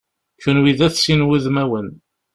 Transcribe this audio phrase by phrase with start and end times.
[0.41, 1.89] Kunwi d at sin wudmawen.